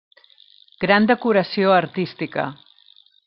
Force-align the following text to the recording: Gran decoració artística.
Gran 0.85 1.05
decoració 1.11 1.75
artística. 1.81 2.47